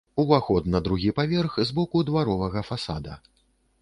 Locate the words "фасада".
2.71-3.19